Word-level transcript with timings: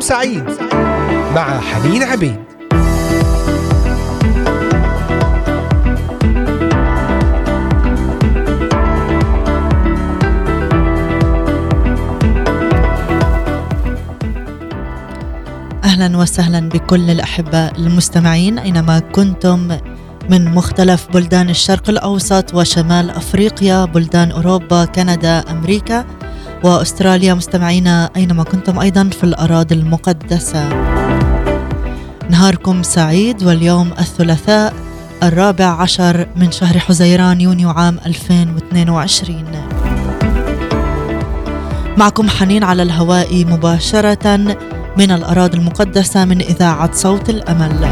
نهاركم 0.00 0.08
سعيد 0.08 0.44
مع 1.34 1.60
حنين 1.60 2.02
عبيد. 2.02 2.36
أهلا 15.84 16.16
وسهلا 16.18 16.68
بكل 16.68 17.10
الاحباء 17.10 17.72
المستمعين. 17.78 18.58
أينما 18.58 18.98
كنتم 18.98 19.68
من 20.30 20.54
مختلف 20.54 21.06
بلدان 21.14 21.50
الشرق 21.50 21.90
الأوسط 21.90 22.54
وشمال 22.54 23.10
أفريقيا، 23.10 23.84
بلدان 23.84 24.30
أوروبا، 24.30 24.84
كندا، 24.84 25.44
أمريكا 25.50 26.04
وأستراليا 26.64 27.34
مستمعينا 27.34 28.10
أينما 28.16 28.44
كنتم 28.44 28.78
أيضا 28.78 29.04
في 29.04 29.24
الأراضي 29.24 29.74
المقدسة. 29.74 30.68
نهاركم 32.30 32.82
سعيد 32.82 33.42
واليوم 33.42 33.92
الثلاثاء 33.98 34.74
الرابع 35.22 35.64
عشر 35.64 36.26
من 36.36 36.50
شهر 36.50 36.78
حزيران 36.78 37.40
يونيو 37.40 37.70
عام 37.70 37.98
2022. 38.06 39.44
معكم 41.96 42.28
حنين 42.28 42.64
على 42.64 42.82
الهواء 42.82 43.44
مباشرة 43.44 44.36
من 44.98 45.10
الأراضي 45.10 45.58
المقدسة 45.58 46.24
من 46.24 46.40
إذاعة 46.40 46.92
صوت 46.92 47.30
الأمل. 47.30 47.88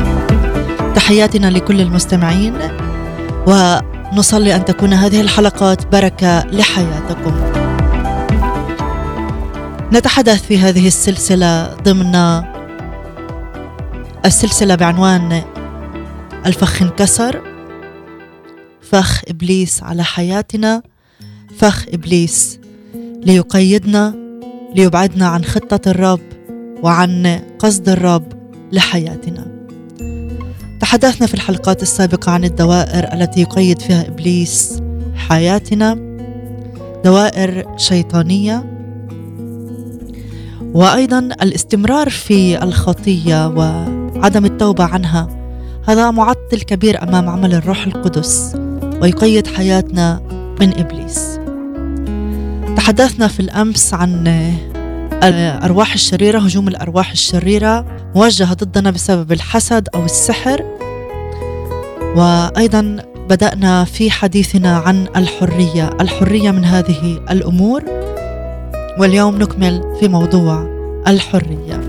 تحياتنا 0.94 1.50
لكل 1.50 1.80
المستمعين 1.80 2.54
ونصلي 3.46 4.56
أن 4.56 4.64
تكون 4.64 4.92
هذه 4.92 5.20
الحلقات 5.20 5.86
بركة 5.92 6.40
لحياتكم. 6.40 7.57
نتحدث 9.92 10.42
في 10.42 10.58
هذه 10.58 10.86
السلسلة 10.86 11.74
ضمن 11.74 12.42
السلسلة 14.24 14.74
بعنوان 14.74 15.42
الفخ 16.46 16.82
انكسر 16.82 17.42
فخ 18.82 19.22
إبليس 19.28 19.82
على 19.82 20.04
حياتنا 20.04 20.82
فخ 21.58 21.86
إبليس 21.88 22.58
ليقيدنا 23.22 24.14
ليبعدنا 24.74 25.28
عن 25.28 25.44
خطة 25.44 25.90
الرب 25.90 26.20
وعن 26.82 27.40
قصد 27.58 27.88
الرب 27.88 28.32
لحياتنا. 28.72 29.46
تحدثنا 30.80 31.26
في 31.26 31.34
الحلقات 31.34 31.82
السابقة 31.82 32.32
عن 32.32 32.44
الدوائر 32.44 33.12
التي 33.12 33.40
يقيد 33.40 33.82
فيها 33.82 34.06
إبليس 34.08 34.82
حياتنا. 35.16 35.98
دوائر 37.04 37.76
شيطانية 37.76 38.77
وأيضا 40.74 41.18
الاستمرار 41.18 42.10
في 42.10 42.62
الخطية 42.62 43.48
وعدم 43.48 44.44
التوبة 44.44 44.84
عنها. 44.84 45.28
هذا 45.88 46.10
معطل 46.10 46.60
كبير 46.66 47.02
أمام 47.02 47.28
عمل 47.28 47.54
الروح 47.54 47.86
القدس 47.86 48.56
ويقيد 49.02 49.46
حياتنا 49.46 50.20
من 50.60 50.78
إبليس. 50.78 51.40
تحدثنا 52.76 53.28
في 53.28 53.40
الأمس 53.40 53.94
عن 53.94 54.26
الأرواح 55.22 55.92
الشريرة 55.92 56.38
هجوم 56.38 56.68
الأرواح 56.68 57.10
الشريرة 57.10 57.86
موجهة 58.14 58.54
ضدنا 58.54 58.90
بسبب 58.90 59.32
الحسد 59.32 59.88
أو 59.94 60.04
السحر. 60.04 60.64
وأيضا 62.16 62.96
بدأنا 63.28 63.84
في 63.84 64.10
حديثنا 64.10 64.76
عن 64.76 65.06
الحرية 65.16 65.90
الحرية 66.00 66.50
من 66.50 66.64
هذه 66.64 67.20
الأمور. 67.30 67.84
واليوم 68.98 69.38
نكمل 69.38 69.96
في 70.00 70.08
موضوع 70.08 70.66
الحرية. 71.08 71.80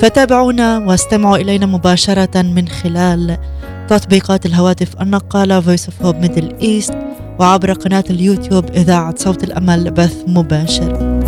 فتابعونا 0.00 0.78
واستمعوا 0.78 1.36
إلينا 1.36 1.66
مباشرة 1.66 2.42
من 2.42 2.68
خلال 2.68 3.38
تطبيقات 3.88 4.46
الهواتف 4.46 5.02
النقالة 5.02 5.60
Voice 5.60 5.80
of 5.80 6.06
Hope 6.06 6.26
Middle 6.26 6.62
East 6.62 6.94
وعبر 7.38 7.72
قناة 7.72 8.04
اليوتيوب 8.10 8.64
إذاعة 8.64 9.14
صوت 9.18 9.44
الأمل 9.44 9.90
بث 9.90 10.16
مباشر. 10.26 11.20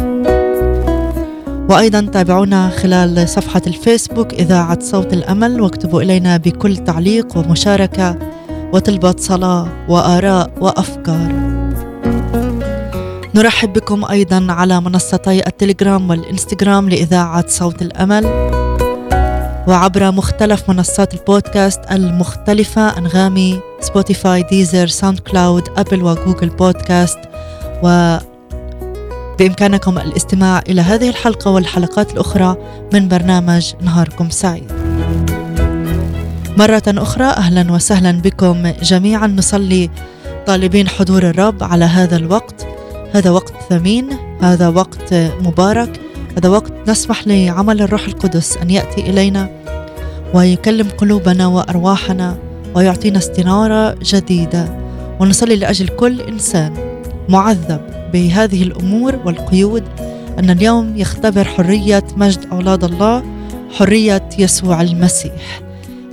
وأيضا 1.70 2.00
تابعونا 2.00 2.68
خلال 2.68 3.28
صفحة 3.28 3.62
الفيسبوك 3.66 4.34
إذاعة 4.34 4.78
صوت 4.80 5.12
الأمل 5.12 5.60
واكتبوا 5.60 6.02
إلينا 6.02 6.36
بكل 6.36 6.76
تعليق 6.76 7.36
ومشاركة 7.36 8.18
وطلبة 8.72 9.14
صلاة 9.18 9.68
وآراء 9.88 10.50
وأفكار. 10.60 11.32
نرحب 13.34 13.72
بكم 13.72 14.04
أيضا 14.04 14.46
على 14.48 14.80
منصتي 14.80 15.46
التليجرام 15.46 16.10
والإنستغرام 16.10 16.88
لإذاعة 16.88 17.44
صوت 17.48 17.82
الأمل. 17.82 18.24
وعبر 19.68 20.10
مختلف 20.10 20.70
منصات 20.70 21.14
البودكاست 21.14 21.80
المختلفة 21.90 22.98
أنغامي 22.98 23.60
سبوتيفاي 23.80 24.42
ديزر 24.42 24.86
ساوند 24.86 25.18
كلاود 25.18 25.68
أبل 25.76 26.02
وجوجل 26.02 26.48
بودكاست 26.48 27.18
و 27.82 28.16
بإمكانكم 29.38 29.98
الاستماع 29.98 30.62
إلى 30.68 30.80
هذه 30.80 31.08
الحلقة 31.08 31.50
والحلقات 31.50 32.12
الأخرى 32.12 32.56
من 32.92 33.08
برنامج 33.08 33.72
نهاركم 33.80 34.30
سعيد. 34.30 34.72
مرة 36.58 36.82
أخرى 36.88 37.24
أهلا 37.24 37.72
وسهلا 37.72 38.12
بكم 38.12 38.72
جميعا. 38.82 39.26
نصلي 39.26 39.90
طالبين 40.46 40.88
حضور 40.88 41.22
الرب 41.22 41.62
على 41.64 41.84
هذا 41.84 42.16
الوقت. 42.16 42.71
هذا 43.12 43.30
وقت 43.30 43.52
ثمين 43.70 44.08
هذا 44.40 44.68
وقت 44.68 45.14
مبارك 45.40 46.00
هذا 46.38 46.48
وقت 46.48 46.72
نسمح 46.88 47.26
لعمل 47.26 47.82
الروح 47.82 48.04
القدس 48.04 48.56
أن 48.56 48.70
يأتي 48.70 49.00
إلينا 49.00 49.50
ويكلم 50.34 50.88
قلوبنا 50.88 51.46
وأرواحنا 51.46 52.38
ويعطينا 52.74 53.18
استنارة 53.18 53.96
جديدة. 54.02 54.78
ونصلي 55.20 55.56
لأجل 55.56 55.88
كل 55.88 56.20
إنسان 56.20 56.74
معذب 57.28 57.80
بهذه 58.12 58.62
الأمور 58.62 59.16
والقيود 59.24 59.84
أن 60.38 60.50
اليوم 60.50 60.96
يختبر 60.96 61.44
حرية 61.44 62.04
مجد 62.16 62.46
أولاد 62.52 62.84
الله 62.84 63.22
حرية 63.70 64.28
يسوع 64.38 64.82
المسيح. 64.82 65.60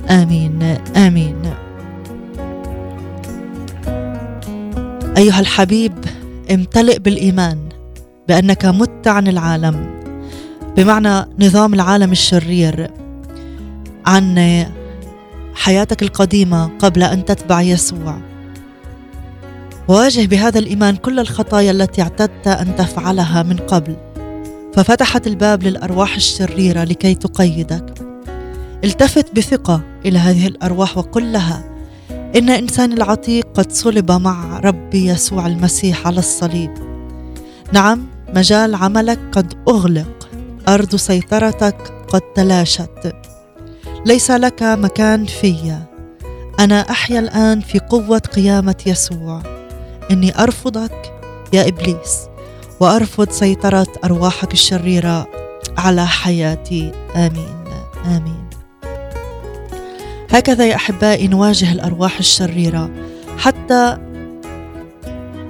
آمين 0.09 0.77
آمين. 0.95 1.35
أيها 5.17 5.39
الحبيب 5.39 5.93
امتلئ 6.51 6.99
بالإيمان 6.99 7.69
بأنك 8.27 8.65
مت 8.65 9.07
عن 9.07 9.27
العالم. 9.27 9.99
بمعنى 10.77 11.25
نظام 11.39 11.73
العالم 11.73 12.11
الشرير. 12.11 12.91
عن 14.05 14.65
حياتك 15.53 16.03
القديمة 16.03 16.69
قبل 16.79 17.03
أن 17.03 17.25
تتبع 17.25 17.61
يسوع. 17.61 18.21
واجه 19.87 20.27
بهذا 20.27 20.59
الإيمان 20.59 20.95
كل 20.95 21.19
الخطايا 21.19 21.71
التي 21.71 22.01
اعتدت 22.01 22.47
أن 22.47 22.75
تفعلها 22.75 23.43
من 23.43 23.57
قبل. 23.57 23.95
ففتحت 24.73 25.27
الباب 25.27 25.63
للأرواح 25.63 26.15
الشريرة 26.15 26.83
لكي 26.83 27.15
تقيدك. 27.15 27.93
التفت 28.83 29.35
بثقة 29.35 29.81
إلى 30.05 30.19
هذه 30.19 30.47
الأرواح 30.47 30.97
وقل 30.97 31.31
لها 31.31 31.68
إن 32.35 32.49
إنسان 32.49 32.93
العتيق 32.93 33.47
قد 33.53 33.71
صلب 33.71 34.11
مع 34.11 34.59
ربي 34.59 35.07
يسوع 35.07 35.47
المسيح 35.47 36.07
على 36.07 36.19
الصليب. 36.19 36.73
نعم 37.73 38.07
مجال 38.35 38.75
عملك 38.75 39.19
قد 39.31 39.53
أغلق. 39.67 40.29
أرض 40.67 40.95
سيطرتك 40.95 41.93
قد 42.07 42.21
تلاشت. 42.21 43.15
ليس 44.05 44.31
لك 44.31 44.63
مكان 44.63 45.25
في. 45.25 45.77
أنا 46.59 46.89
أحيا 46.89 47.19
الآن 47.19 47.61
في 47.61 47.79
قوة 47.79 48.19
قيامة 48.19 48.75
يسوع. 48.85 49.41
إني 50.11 50.43
أرفضك 50.43 51.13
يا 51.53 51.67
إبليس 51.67 52.19
وأرفض 52.79 53.29
سيطرة 53.29 53.87
أرواحك 54.03 54.53
الشريرة 54.53 55.27
على 55.77 56.07
حياتي. 56.07 56.91
آمين. 57.15 57.63
آمين. 58.05 58.38
هكذا 60.31 60.65
يا 60.65 60.75
أحبائي 60.75 61.27
نواجه 61.27 61.71
الأرواح 61.71 62.19
الشريرة. 62.19 62.89
حتى 63.37 63.97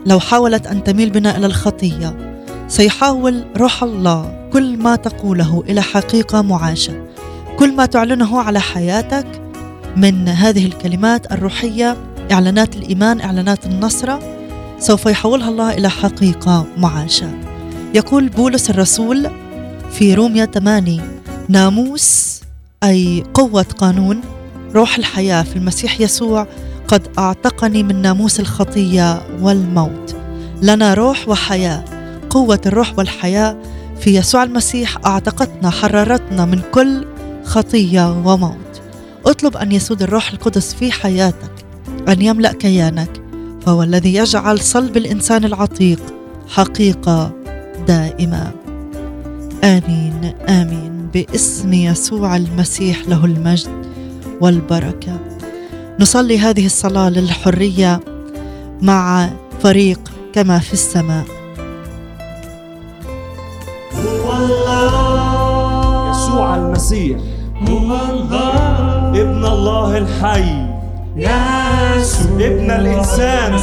لو 0.06 0.20
حاولت 0.20 0.68
أن 0.68 0.84
تميل 0.84 1.10
بنا 1.10 1.38
إلى 1.38 1.46
الخطية 1.46 2.36
سيحاول 2.68 3.46
روح 3.58 3.84
الله 3.84 4.50
كل 4.54 4.78
ما 4.78 4.96
تقوله 4.96 5.64
إلى 5.70 5.82
حقيقة 5.82 6.42
معاشة. 6.42 7.06
كل 7.60 7.76
ما 7.76 7.86
تعلنه 7.86 8.42
على 8.42 8.60
حياتك 8.60 9.26
من 9.96 10.28
هذه 10.28 10.66
الكلمات 10.66 11.32
الروحية 11.32 11.98
إعلانات 12.32 12.76
الإيمان 12.76 13.22
إعلانات 13.22 13.66
النصرة 13.66 14.20
سوف 14.80 15.06
يحولها 15.06 15.50
الله 15.50 15.74
إلى 15.74 15.90
حقيقة 15.90 16.66
معاشة. 16.78 17.32
يقول 17.94 18.30
بولس 18.30 18.70
الرسول 18.70 19.30
في 19.92 20.14
روميا 20.14 20.46
8 20.46 21.02
ناموس 21.50 22.42
أي 22.84 23.24
قوة 23.34 23.66
قانون 23.78 24.22
روح 24.76 24.98
الحياة 24.98 25.44
في 25.44 25.56
المسيح 25.56 26.02
يسوع 26.02 26.48
قد 26.88 27.08
أعتقني 27.20 27.84
من 27.84 28.02
ناموس 28.02 28.40
الخطية 28.40 29.22
والموت. 29.42 30.16
لنا 30.62 30.94
روح 30.94 31.30
وحياة 31.30 31.86
قوة 32.30 32.62
الروح 32.66 32.98
والحياة 32.98 33.58
في 34.00 34.16
يسوع 34.16 34.44
المسيح 34.44 34.98
أعتقتنا 35.06 35.70
حررتنا 35.70 36.46
من 36.46 36.62
كل 36.72 37.06
خطية 37.44 38.12
وموت. 38.12 38.82
اطلب 39.26 39.58
أن 39.58 39.72
يسود 39.72 40.02
الروح 40.02 40.32
القدس 40.32 40.74
في 40.74 40.92
حياتك 40.92 41.52
أن 42.08 42.22
يملأ 42.22 42.54
كيانك 42.54 43.22
فهو 43.66 43.84
الذي 43.84 44.16
يجعل 44.16 44.60
صلب 44.60 44.98
الإنسان 44.98 45.46
العتيق 45.46 46.02
حقيقة 46.48 47.32
دائمة. 47.88 48.52
آمين 49.64 50.34
آمين. 50.50 50.90
باسم 51.14 51.74
يسوع 51.74 52.36
المسيح 52.36 53.08
له 53.08 53.26
المجد. 53.26 53.79
والبركة. 54.42 55.20
نصلي 56.00 56.40
هذه 56.40 56.66
الصلاة 56.66 57.10
للحرية 57.10 58.00
مع 58.82 59.30
فريق 59.60 60.00
كما 60.34 60.60
في 60.60 60.74
السماء. 60.74 61.26
هو 63.96 64.32
الله 64.38 66.12
يسوع 66.12 66.56
المسيح. 66.56 67.18
هو 67.70 67.92
الله 68.10 68.56
ابن 69.22 69.46
الله 69.46 69.98
الحي. 69.98 70.68
يسوع 71.16 72.36
ابن. 72.40 72.72
المسيح 72.72 73.60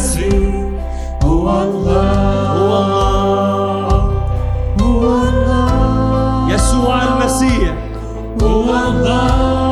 هو 1.25 1.63
الله 1.63 2.13
هو 2.53 2.73
الله 2.85 3.89
هو 4.81 5.03
الله 5.29 6.55
يسوع 6.55 7.03
المسيح. 7.03 7.75
هو 8.43 8.71
الله 8.89 9.66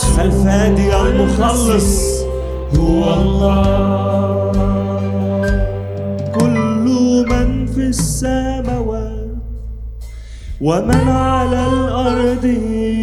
يسوع 0.00 0.22
الفادي 0.22 0.96
المخلص. 0.96 2.20
هو 2.78 3.14
الله. 3.14 4.52
كل 6.34 6.86
من 7.30 7.66
في 7.66 7.80
السماوات 7.80 9.28
ومن 10.60 11.08
على 11.08 11.66
الأرض 11.66 12.44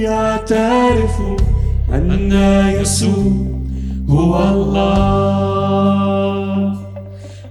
يعترف 0.08 1.16
أن 1.94 2.32
يسوع 2.82 3.34
هو 4.10 4.50
الله. 4.50 5.68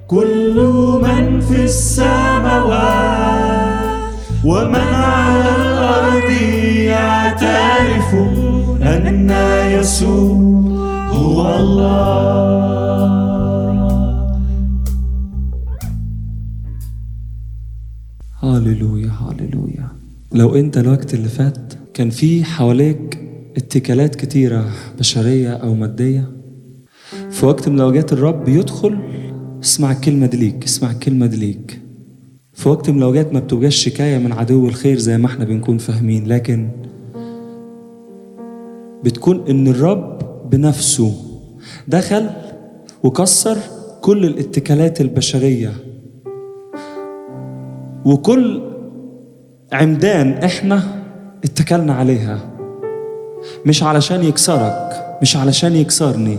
كل 0.07 0.57
من 1.03 1.41
في 1.41 1.65
السماوات 1.65 2.87
ومن 4.45 4.95
على 4.95 5.51
الأرض 5.57 6.31
يعترف 6.77 8.15
أن 8.87 9.31
يسوع 9.81 11.09
هو 11.11 11.57
الله. 11.57 13.17
هاليلويا 18.41 19.11
هاليلويا 19.11 19.89
لو 20.33 20.55
أنت 20.55 20.79
الوقت 20.79 21.15
اللي 21.15 21.29
فات 21.29 21.73
كان 21.95 22.11
في 22.11 22.45
حواليك 22.45 23.19
اتكالات 23.57 24.15
كتيرة 24.15 24.71
بشرية 24.99 25.53
أو 25.53 25.75
مادية 25.75 26.29
في 27.31 27.47
وقت 27.47 27.69
من 27.69 27.75
الأوقات 27.77 28.13
الرب 28.13 28.49
يدخل 28.49 28.99
اسمع 29.63 29.93
الكلمة 29.93 30.27
دي 30.27 30.37
ليك 30.37 30.65
اسمع 30.65 30.91
الكلمة 30.91 31.27
دي 31.27 31.37
ليك. 31.37 31.81
في 32.55 32.69
وقت 32.69 32.91
من 32.91 32.99
الأوقات 32.99 33.33
ما 33.33 33.41
بتبقاش 33.41 33.77
شكاية 33.77 34.19
من 34.19 34.33
عدو 34.33 34.69
الخير 34.69 34.99
زي 34.99 35.19
ما 35.19 35.27
إحنا 35.27 35.45
بنكون 35.45 35.79
فاهمين 35.79 36.27
لكن 36.27 36.69
بتكون 39.05 39.45
إن 39.49 39.69
الرب 39.69 40.19
بنفسه 40.51 41.13
دخل 41.89 42.31
وكسر 43.03 43.57
كل 44.01 44.25
الاتكالات 44.25 45.01
البشرية. 45.01 45.73
وكل 48.05 48.63
عمدان 49.73 50.33
إحنا 50.33 50.83
اتكلنا 51.45 51.95
عليها. 51.95 52.41
مش 53.67 53.83
علشان 53.83 54.25
يكسرك 54.25 54.89
مش 55.23 55.37
علشان 55.37 55.77
يكسرني 55.77 56.39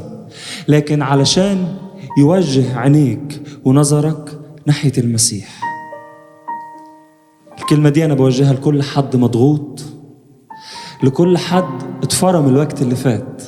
لكن 0.68 1.01
علشان 1.01 1.68
يوجه 2.19 2.77
عينيك 2.80 3.42
ونظرك 3.65 4.39
ناحية 4.65 4.92
المسيح. 4.98 5.62
الكلمة 7.59 7.89
دي 7.89 8.06
أنا 8.06 8.13
بوجهها 8.13 8.54
لكل 8.54 8.83
حد 8.83 9.15
مضغوط 9.15 9.81
لكل 11.04 11.38
حد 11.38 11.96
اتفرم 12.07 12.48
الوقت 12.48 12.81
اللي 12.81 12.95
فات. 12.95 13.44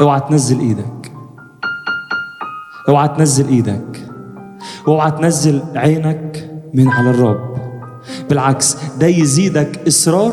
اوعى 0.00 0.20
تنزل 0.20 0.60
إيدك. 0.60 1.12
اوعى 2.88 3.08
تنزل 3.08 3.48
إيدك. 3.48 4.06
واوعى 4.86 5.10
تنزل 5.10 5.62
عينك 5.74 6.50
من 6.74 6.88
على 6.88 7.10
الرب 7.10 7.56
بالعكس 8.28 8.76
ده 9.00 9.06
يزيدك 9.06 9.86
اصرار 9.88 10.32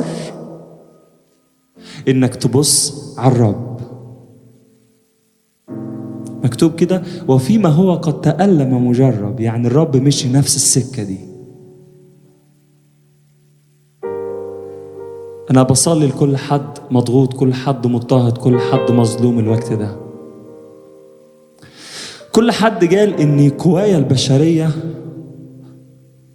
انك 2.07 2.35
تبص 2.35 2.93
على 3.19 3.31
الرب 3.35 3.79
مكتوب 6.43 6.75
كده 6.75 7.03
وفيما 7.27 7.69
هو 7.69 7.95
قد 7.95 8.21
تألم 8.21 8.87
مجرب. 8.87 9.39
يعني 9.39 9.67
الرب 9.67 9.97
مشي 9.97 10.33
نفس 10.33 10.55
السكة 10.55 11.03
دي. 11.03 11.36
أنا 15.51 15.63
بصلي 15.63 16.07
لكل 16.07 16.37
حد 16.37 16.77
مضغوط 16.91 17.33
كل 17.33 17.53
حد 17.53 17.87
مضطهد 17.87 18.37
كل 18.37 18.59
حد 18.59 18.91
مظلوم 18.91 19.39
الوقت 19.39 19.73
ده. 19.73 19.95
كل 22.31 22.51
حد 22.51 22.95
قال 22.95 23.19
إن 23.19 23.49
قوايا 23.49 23.97
البشرية 23.97 24.69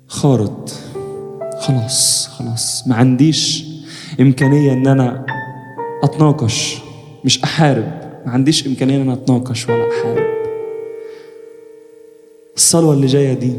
خارط 0.09 0.73
خلاص 1.61 2.29
خلاص. 2.29 2.89
ما 2.89 2.95
عنديش 2.95 3.65
إمكانية 4.21 4.73
إن 4.73 4.87
أنا 4.87 5.27
أتناقش. 6.05 6.79
مش 7.25 7.43
أحارب. 7.45 7.85
ما 8.27 8.33
عنديش 8.33 8.67
إمكانية 8.67 8.97
إن 8.97 9.01
أنا 9.01 9.13
أتناقش 9.13 9.69
ولا 9.69 9.89
أحارب. 9.89 10.33
الصلوة 12.57 12.95
اللي 12.95 13.07
جاية 13.07 13.33
دي 13.33 13.53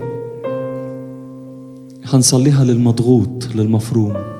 هنصليها 2.06 2.64
للمضغوط 2.64 3.46
للمفروم. 3.56 4.33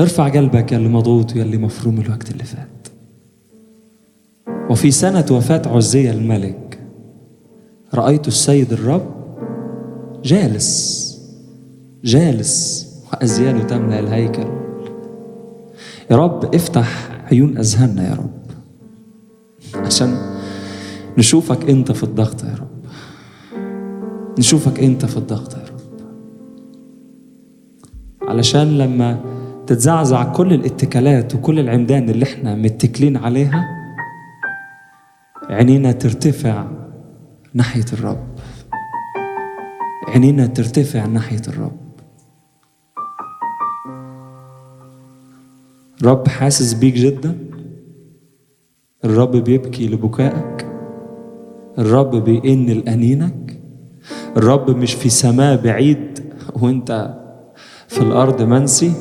ارفع 0.00 0.28
قلبك 0.28 0.72
يا 0.72 0.76
اللي 0.76 0.88
مضغوط 0.88 1.34
ويا 1.34 1.42
اللي 1.42 1.56
مفروم 1.58 2.00
الوقت 2.00 2.30
اللي 2.30 2.44
فات. 2.44 2.68
وفي 4.70 4.90
سنة 4.90 5.26
وفاة 5.30 5.62
عزية 5.66 6.10
الملك 6.10 6.80
رأيت 7.94 8.28
السيد 8.28 8.72
الرب 8.72 9.14
جالس 10.24 11.04
جالس 12.04 12.84
وأزياله 13.12 13.62
تملأ 13.62 13.98
الهيكل. 13.98 14.46
يا 16.10 16.16
رب 16.16 16.54
افتح 16.54 17.10
عيون 17.32 17.58
أذهاننا 17.58 18.08
يا 18.08 18.14
رب 18.14 18.44
عشان 19.74 20.16
نشوفك 21.18 21.70
أنت 21.70 21.92
في 21.92 22.02
الضغط 22.02 22.44
يا 22.44 22.54
رب. 22.54 22.84
نشوفك 24.38 24.80
أنت 24.80 25.06
في 25.06 25.16
الضغط 25.16 25.54
يا 25.54 25.58
رب. 25.62 25.80
علشان 28.28 28.78
لما 28.78 29.33
تتزعزع 29.66 30.24
كل 30.32 30.52
الاتكالات 30.52 31.34
وكل 31.34 31.58
العمدان 31.58 32.08
اللي 32.10 32.24
إحنا 32.24 32.54
متكلين 32.54 33.16
عليها؟ 33.16 33.64
عينينا 35.50 35.92
ترتفع 35.92 36.66
ناحية 37.54 37.84
الرب. 37.92 38.26
عينينا 40.08 40.46
ترتفع 40.46 41.06
ناحية 41.06 41.42
الرب. 41.48 41.76
الرب 46.00 46.28
حاسس 46.28 46.72
بيك 46.72 46.94
جدا؟ 46.94 47.38
الرب 49.04 49.36
بيبكي 49.36 49.88
لبكائك؟ 49.88 50.66
الرب 51.78 52.16
بيئن 52.16 52.66
لأنينك؟ 52.66 53.60
الرب 54.36 54.70
مش 54.70 54.94
في 54.94 55.08
سماء 55.08 55.62
بعيد 55.62 56.32
وانت 56.62 57.14
في 57.88 58.00
الأرض 58.00 58.42
منسي؟ 58.42 58.92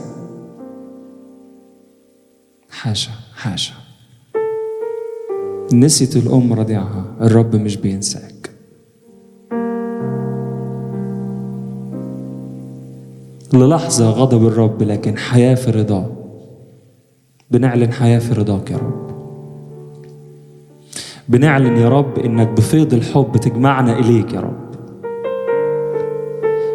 حاشا 2.83 3.11
حاشا. 3.35 3.73
نسيت 5.73 6.15
الأم 6.15 6.53
رضيعها 6.53 7.05
الرب 7.21 7.55
مش 7.55 7.77
بينساك. 7.77 8.49
للحظة 13.53 14.09
غضب 14.09 14.47
الرب 14.47 14.83
لكن 14.83 15.17
حياة 15.17 15.55
في 15.55 15.71
رضاه 15.71 16.09
بنعلن 17.51 17.91
حياة 17.91 18.19
في 18.19 18.33
رضاك 18.33 18.71
يا 18.71 18.77
رب. 18.77 19.09
بنعلن 21.29 21.77
يا 21.77 21.89
رب 21.89 22.19
إنك 22.19 22.47
بفيض 22.47 22.93
الحب 22.93 23.37
تجمعنا 23.37 23.99
إليك 23.99 24.33
يا 24.33 24.39
رب. 24.39 24.69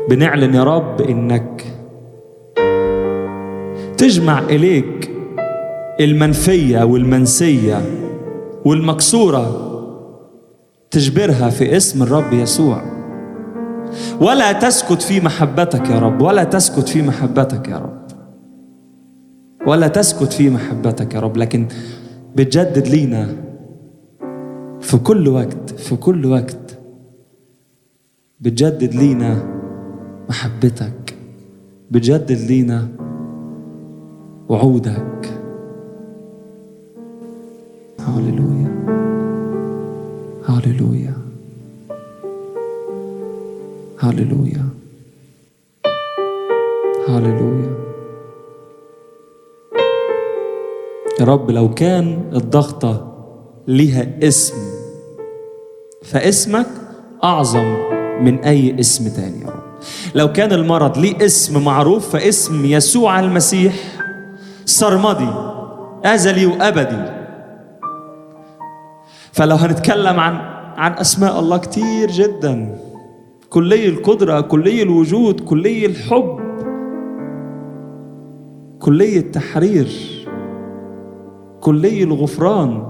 بنعلن 0.09 0.55
يا 0.55 0.65
رب 0.65 1.01
إنك 1.01 1.65
تجمع 3.99 4.39
إليك 4.39 5.08
المنفية 6.01 6.83
والمنسية 6.85 7.81
والمكسورة 8.65 9.69
تجبرها 10.91 11.51
في 11.51 11.77
اسم 11.77 12.03
الرب 12.03 12.33
يسوع. 12.33 12.83
ولا 14.21 14.53
تسكت 14.53 15.03
في 15.03 15.21
محبتك 15.21 15.91
يا 15.91 15.99
رب 15.99 16.23
ولا 16.23 16.45
تسكت 16.45 16.89
في 16.89 17.03
محبتك 17.03 17.69
يا 17.69 17.79
رب. 17.79 17.99
ولا 19.67 19.89
تسكت 19.89 20.33
في 20.33 20.51
محبتك 20.51 21.15
يا 21.15 21.21
رب 21.21 21.37
لكن 21.37 21.67
بتجدد 22.37 22.89
لينا 22.89 23.29
في 24.81 24.97
كل 24.97 25.29
وقت 25.29 25.71
في 25.71 25.97
كل 25.97 26.27
وقت 26.27 26.79
بتجدد 28.41 28.95
لينا 28.95 29.43
محبتك 30.29 31.15
بتجدد 31.91 32.39
لينا 32.51 32.89
وعودك. 34.49 35.38
هاليلويا 38.09 38.69
هاليلويا 40.49 41.15
هاليلويا 44.01 44.65
هاليلويا 47.09 47.79
يا 51.21 51.25
رب 51.25 51.51
لو 51.51 51.75
كان 51.75 52.31
الضغطة 52.33 53.15
ليها 53.67 54.07
اسم 54.23 54.57
فاسمك 56.05 56.67
أعظم 57.25 57.77
من 58.21 58.39
أي 58.39 58.81
اسم 58.81 59.09
تاني 59.09 59.41
يا 59.41 59.47
رب. 59.47 59.63
لو 60.15 60.33
كان 60.33 60.53
المرض 60.53 60.99
ليه 60.99 61.25
اسم 61.27 61.65
معروف 61.65 62.13
فاسم 62.13 62.65
يسوع 62.65 63.21
المسيح 63.21 63.75
سرمدي 64.65 65.31
أزلي 66.05 66.47
وأبدي. 66.47 67.18
فلو 69.39 69.57
هنتكلم 69.57 70.21
عن 70.21 70.35
عن 70.77 70.93
أسماء 70.93 71.41
الله 71.41 71.57
كتير 71.57 72.11
جدا. 72.11 72.79
كلي 73.51 73.89
القدرة 73.89 74.41
كلي 74.41 74.83
الوجود 74.83 75.41
كلي 75.41 75.87
الحب 75.87 76.39
كلي 78.79 79.19
التحرير 79.19 79.89
كلي 81.61 82.03
الغفران. 82.03 82.87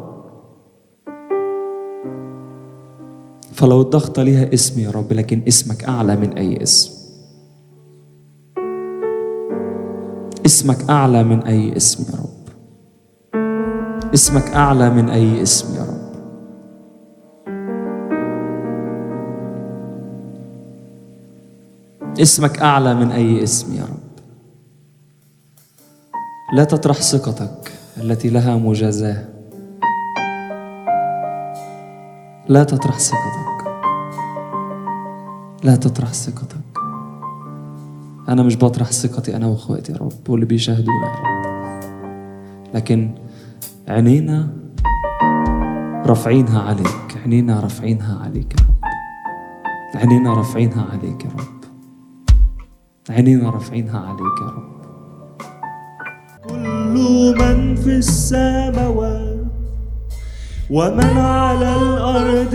فلو 3.52 3.80
الضغطة 3.80 4.22
ليها 4.22 4.54
اسم 4.54 4.80
يا 4.80 4.90
رب 4.90 5.12
لكن 5.12 5.42
اسمك 5.48 5.84
أعلى 5.84 6.16
من 6.16 6.32
أي 6.32 6.62
اسم. 6.62 6.98
اسمك 10.46 10.90
أعلى 10.90 11.24
من 11.24 11.42
أي 11.42 11.76
اسم 11.76 12.04
يا 12.12 12.18
رب. 12.18 12.48
اسمك 14.14 14.54
أعلى 14.54 14.90
من 14.90 15.08
أي 15.08 15.42
اسم 15.42 15.76
يا 15.76 15.82
رب. 15.82 15.87
اسمك 22.22 22.58
أعلى 22.58 22.94
من 22.94 23.12
أي 23.12 23.42
اسم 23.42 23.74
يا 23.74 23.82
رب. 23.82 24.08
لا 26.52 26.64
تطرح 26.64 26.96
ثقتك 26.96 27.72
التي 27.96 28.30
لها 28.30 28.56
مجازاة. 28.56 29.24
لا 32.48 32.64
تطرح 32.64 32.98
ثقتك. 32.98 33.68
لا 35.64 35.76
تطرح 35.76 36.12
ثقتك. 36.12 36.78
أنا 38.28 38.42
مش 38.42 38.56
بطرح 38.56 38.92
ثقتي 38.92 39.36
أنا 39.36 39.46
وأخواتي 39.46 39.92
يا 39.92 39.96
رب 39.98 40.28
واللي 40.28 40.46
بيشاهدونا 40.46 41.06
يا 41.06 41.20
رب. 41.22 41.44
لكن 42.74 43.14
عينينا 43.88 44.48
رافعينها 46.06 46.62
عليك 46.62 47.18
عينينا 47.22 47.60
رافعينها 47.60 48.18
عليك 48.24 48.60
يا 48.60 48.66
رب. 48.66 48.76
عينينا 49.94 50.34
رافعينها 50.34 50.86
عليك 50.92 51.24
يا 51.24 51.30
رب. 51.30 51.57
عينينا 53.10 53.50
رافعينها 53.50 53.98
عليك 54.00 54.38
يا 54.42 54.46
رب. 54.56 54.68
كل 56.48 56.94
من 57.40 57.74
في 57.74 57.90
السماوات 57.90 59.38
ومن 60.70 61.18
على 61.18 61.76
الأرض 61.76 62.54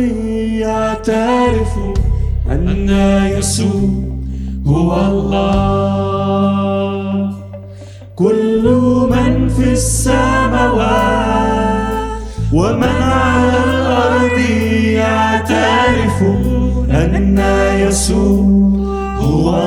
يعترف 0.63 1.77
أن 2.51 2.89
يسوع 3.37 3.81
هو 4.65 5.07
الله. 5.07 6.23
كل 8.15 8.63
من 9.11 9.49
في 9.49 9.71
السماوات 9.71 11.13
ومن 12.53 12.83
على 13.01 13.63
الأرض 13.65 14.37
يعترف 15.01 16.21
أن 16.91 17.39
يسوع 17.79 18.42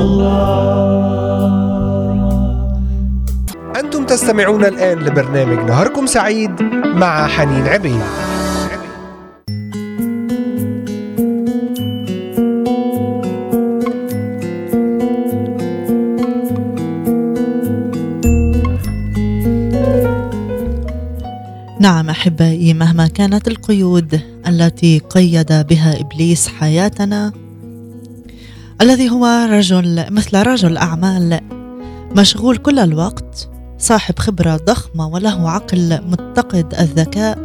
الله. 0.02 1.66
أنتم 3.80 4.06
تستمعون 4.06 4.64
الآن 4.64 4.98
لبرنامج 4.98 5.70
نهاركم 5.70 6.06
سعيد 6.06 6.62
مع 6.84 7.26
حنين 7.26 7.66
عبيد. 7.66 8.00
نعم 21.80 22.10
أحبائي 22.10 22.74
مهما 22.74 23.06
كانت 23.06 23.48
القيود 23.48 24.20
التي 24.46 24.98
قيد 24.98 25.52
بها 25.52 26.00
إبليس 26.00 26.48
حياتنا 26.48 27.32
الذي 28.80 29.10
هو 29.10 29.26
رجل 29.50 30.06
مثل 30.10 30.46
رجل 30.46 30.76
أعمال 30.76 31.40
مشغول 32.16 32.56
كل 32.56 32.78
الوقت 32.78 33.48
صاحب 33.78 34.18
خبرة 34.18 34.56
ضخمة 34.56 35.06
وله 35.06 35.50
عقل 35.50 36.00
متقد 36.06 36.74
الذكاء 36.74 37.38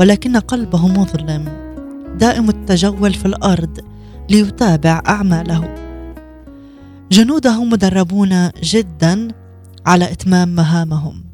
ولكن 0.00 0.36
قلبه 0.36 0.88
مظلم. 0.88 1.48
دائم 2.18 2.48
التجول 2.48 3.14
في 3.14 3.26
الأرض 3.26 3.78
ليتابع 4.30 5.02
أعماله. 5.08 5.74
جنوده 7.12 7.64
مدربون 7.64 8.50
جدا 8.62 9.28
على 9.86 10.12
إتمام 10.12 10.48
مهامهم. 10.48 11.24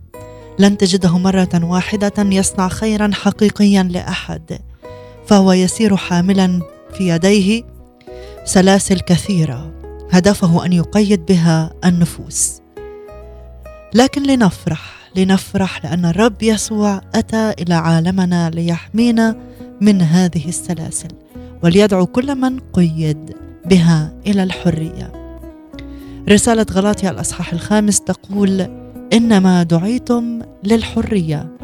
لن 0.59 0.77
تجده 0.77 1.19
مرة 1.19 1.61
واحدة 1.63 2.13
يصنع 2.19 2.69
خيرا 2.69 3.11
حقيقيا 3.13 3.83
لأحد 3.83 4.59
فهو 5.27 5.53
يسير 5.53 5.97
حاملا 5.97 6.61
في 6.95 7.09
يديه 7.09 7.78
سلاسل 8.49 9.01
كثيرة 9.01 9.73
هدفه 10.11 10.67
أن 10.67 10.73
يقيد 10.73 11.27
بها 11.27 11.71
النفوس. 11.85 12.61
لكن 13.95 14.23
لنفرح 14.23 15.11
لنفرح 15.17 15.85
لأن 15.85 16.05
الرب 16.05 16.43
يسوع 16.43 17.01
أتى 17.15 17.51
إلى 17.51 17.75
عالمنا 17.75 18.51
ليحمينا 18.51 19.37
من 19.81 20.03
هذه 20.03 20.49
السلاسل 20.49 21.09
وليدعو 21.63 22.07
كل 22.07 22.35
من 22.35 22.59
قيد 22.73 23.37
بها 23.65 24.13
إلى 24.27 24.43
الحرية. 24.43 25.13
رسالة 26.29 26.67
غلاطيا 26.73 27.11
الأصحاح 27.11 27.53
الخامس 27.53 28.01
تقول 28.01 28.61
إنما 29.13 29.63
دعيتم 29.63 30.43
للحرية. 30.65 31.57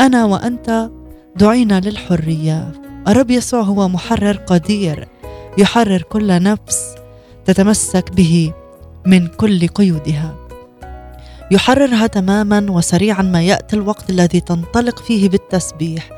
أنا 0.00 0.24
وأنت 0.24 0.90
دعينا 1.36 1.80
للحرية. 1.80 2.72
الرب 3.08 3.30
يسوع 3.30 3.60
هو 3.60 3.88
محرر 3.88 4.36
قدير. 4.36 5.11
يحرر 5.58 6.02
كل 6.02 6.42
نفس 6.42 6.94
تتمسك 7.44 8.12
به 8.12 8.52
من 9.06 9.26
كل 9.26 9.68
قيودها. 9.68 10.36
يحررها 11.50 12.06
تماما 12.06 12.66
وسريعا 12.70 13.22
ما 13.22 13.42
يأتي 13.42 13.76
الوقت 13.76 14.10
الذي 14.10 14.40
تنطلق 14.40 15.02
فيه 15.02 15.28
بالتسبيح 15.28 16.10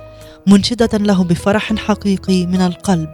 منشدة 0.46 0.98
له 0.98 1.24
بفرح 1.24 1.74
حقيقي 1.74 2.46
من 2.46 2.60
القلب 2.60 3.10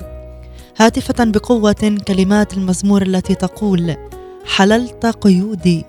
هاتفة 0.79 1.25
بقوة 1.25 1.99
كلمات 2.09 2.55
المزمور 2.55 3.03
التي 3.03 3.35
تقول 3.35 3.97
حللت 4.47 5.07
قيودي 5.07 5.85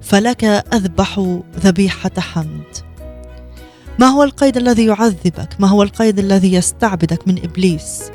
فلك 0.00 0.44
أذبح 0.44 1.38
ذبيحة 1.60 2.10
حمد. 2.18 2.76
ما 3.98 4.06
هو 4.06 4.22
القيد 4.22 4.56
الذي 4.56 4.86
يعذبك؟ 4.86 5.48
ما 5.58 5.68
هو 5.68 5.82
القيد 5.82 6.18
الذي 6.18 6.54
يستعبدك 6.54 7.28
من 7.28 7.38
إبليس؟ 7.44 8.10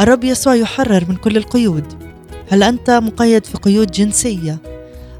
الرب 0.00 0.24
يسوع 0.24 0.54
يحرر 0.54 1.04
من 1.08 1.16
كل 1.16 1.36
القيود. 1.36 1.84
هل 2.50 2.62
أنت 2.62 2.90
مقيد 2.90 3.46
في 3.46 3.58
قيود 3.58 3.90
جنسية 3.90 4.58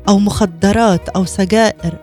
أو 0.09 0.19
مخدرات 0.19 1.09
أو 1.09 1.25
سجائر؟ 1.25 1.99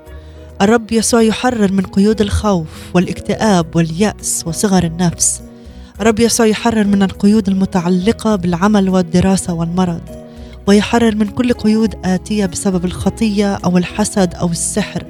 الرب 0.62 0.92
يسوع 0.92 1.22
يحرر 1.22 1.72
من 1.72 1.86
قيود 1.86 2.22
الخوف 2.22 2.68
والاكتئاب 2.94 3.76
واليأس 3.76 4.44
وصغر 4.46 4.84
النفس. 4.84 5.42
الرب 6.02 6.20
يسوع 6.20 6.46
يحرر 6.46 6.84
من 6.84 7.04
القيود 7.04 7.48
المتعلقة 7.48 8.36
بالعمل 8.36 8.90
والدراسة 8.90 9.54
والمرض 9.54 10.02
ويحرر 10.68 11.16
من 11.16 11.28
كل 11.28 11.54
قيود 11.54 11.96
آتية 12.06 12.46
بسبب 12.46 12.86
الخطية 12.86 13.56
أو 13.56 13.78
الحسد 13.78 14.34
أو 14.36 14.48
السحر. 14.48 15.06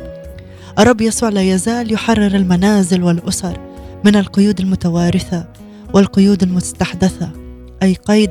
الرب 0.79 1.01
يسوع 1.01 1.29
لا 1.29 1.41
يزال 1.41 1.93
يحرر 1.93 2.35
المنازل 2.35 3.03
والأسر 3.03 3.57
من 4.05 4.15
القيود 4.15 4.59
المتوارثة 4.59 5.45
والقيود 5.93 6.43
المستحدثة. 6.43 7.40
أي 7.83 7.93
قيد 7.93 8.29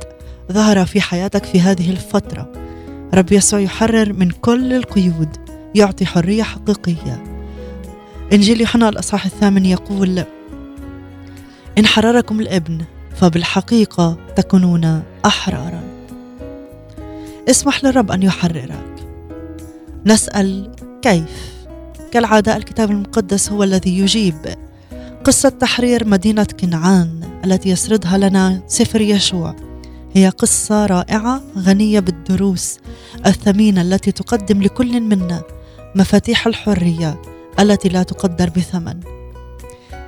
ظهر 0.52 0.84
في 0.84 1.00
حياتك 1.00 1.44
في 1.44 1.60
هذه 1.60 1.90
الفترة. 1.90 2.52
رب 3.14 3.32
يسوع 3.32 3.60
يحرر 3.60 4.12
من 4.12 4.30
كل 4.30 4.72
القيود 4.72 5.36
يعطي 5.74 6.06
حرية 6.06 6.42
حقيقية. 6.42 7.24
إنجيل 8.32 8.60
يوحنا 8.60 8.88
الأصحاح 8.88 9.24
الثامن 9.24 9.66
يقول 9.66 10.24
إن 11.78 11.86
حرركم 11.86 12.40
الابن 12.40 12.84
فبالحقيقة 13.16 14.16
تكونون 14.36 15.02
أحرارا. 15.26 15.82
اسمح 17.50 17.84
للرب 17.84 18.10
أن 18.10 18.22
يحررك. 18.22 19.06
نسأل 20.06 20.70
كيف؟ 21.02 21.54
كالعادة 22.10 22.56
الكتاب 22.56 22.90
المقدس 22.90 23.52
هو 23.52 23.62
الذي 23.62 23.98
يجيب 23.98 24.36
قصة 25.24 25.48
تحرير 25.48 26.06
مدينة 26.06 26.46
كنعان. 26.60 27.29
التي 27.44 27.68
يسردها 27.68 28.18
لنا 28.18 28.62
سفر 28.66 29.00
يشوع 29.00 29.56
هي 30.14 30.28
قصة 30.28 30.86
رائعة 30.86 31.42
غنية 31.58 32.00
بالدروس 32.00 32.78
الثمينة 33.26 33.82
التي 33.82 34.12
تقدم 34.12 34.62
لكل 34.62 35.00
منا 35.00 35.42
مفاتيح 35.94 36.46
الحرية 36.46 37.22
التي 37.60 37.88
لا 37.88 38.02
تقدر 38.02 38.50
بثمن. 38.50 39.00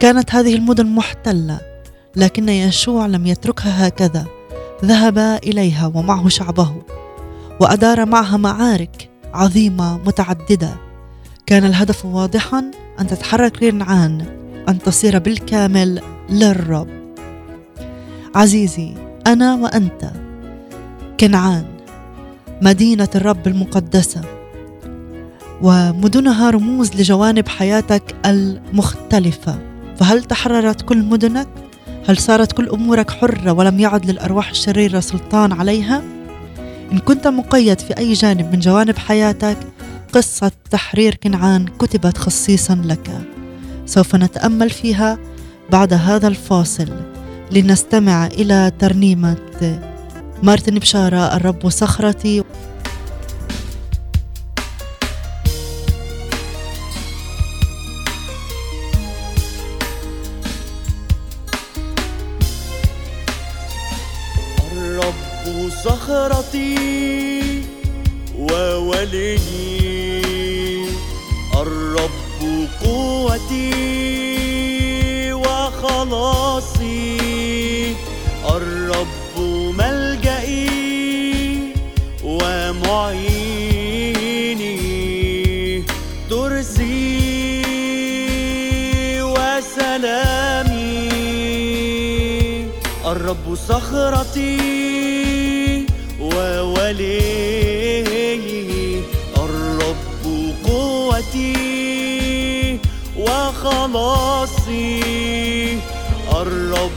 كانت 0.01 0.35
هذه 0.35 0.55
المدن 0.55 0.87
محتلة 0.87 1.61
لكن 2.17 2.49
يشوع 2.49 3.07
لم 3.07 3.27
يتركها 3.27 3.89
هكذا، 3.89 4.27
ذهب 4.85 5.19
إليها 5.19 5.87
ومعه 5.95 6.29
شعبه 6.29 6.75
وأدار 7.61 8.07
معها 8.07 8.37
معارك 8.37 9.11
عظيمة 9.35 9.99
متعددة. 9.99 10.77
كان 11.47 11.65
الهدف 11.65 12.05
واضحا 12.05 12.71
أن 13.01 13.07
تتحرك 13.07 13.57
كنعان 13.57 14.27
أن 14.69 14.79
تصير 14.79 15.19
بالكامل 15.19 16.01
للرب. 16.31 17.02
عزيزي 18.35 18.95
أنا 19.27 19.55
وأنت 19.55 20.11
كنعان 21.21 21.65
مدينة 22.63 23.09
الرب 23.15 23.47
المقدسة 23.47 24.21
ومدنها 25.63 26.51
رموز 26.51 26.95
لجوانب 26.95 27.49
حياتك 27.49 28.15
المختلفة. 28.27 29.59
فهل 29.97 30.25
تحررت 30.25 30.83
كل 30.83 31.03
مدنك؟ 31.03 31.49
هل 32.09 32.19
صارت 32.19 32.53
كل 32.53 32.69
أمورك 32.69 33.11
حرة 33.11 33.53
ولم 33.53 33.81
يعد 33.81 34.11
للأرواح 34.11 34.51
الشريرة 34.51 35.01
سلطان 35.01 35.53
عليها؟ 35.53 36.03
إن 36.93 36.99
كنت 36.99 37.27
مقيد 37.27 37.81
في 37.81 37.99
أي 37.99 38.13
جانب 38.13 38.53
من 38.53 38.59
جوانب 38.59 38.99
حياتك 38.99 39.57
قصة 40.13 40.53
تحرير 40.71 41.15
كنعان 41.15 41.67
كتبت 41.67 42.19
خصيصا 42.19 42.83
لك. 42.85 43.11
سوف 43.87 44.17
نتأمل 44.17 44.71
فيها 44.71 45.19
بعد 45.73 45.93
هذا 45.93 46.29
الفاصل. 46.29 47.12
لنستمع 47.53 48.27
إلى 48.27 48.73
ترنيمة 48.79 49.37
مارتن 50.43 50.79
بشارة 50.79 51.37
الرب 51.37 51.69
صخرتي 51.69 52.43
الرب 64.73 65.71
صخرتي 65.85 66.75
وولي 68.39 69.39
الرب 71.61 72.69
قوتي 72.85 73.92
صخرتي 93.73 94.57
وولي 96.21 97.21
الرب 99.37 100.25
قوتي 100.65 101.53
وخلاصي 103.17 104.93
الرب 106.41 106.92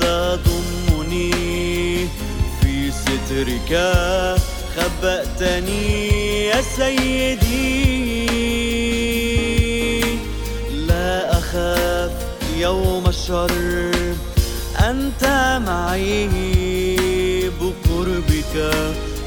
تضمني. 0.00 1.30
في 2.60 2.90
سترك 2.90 3.72
خبأتني 4.76 6.46
يا 6.46 6.62
سيدي. 6.76 7.90
لا 10.88 11.38
أخاف 11.38 12.10
يوم 12.56 13.08
الشر. 13.08 13.50
أنت 14.78 15.24
معي 15.66 16.28
بقربك. 17.60 18.54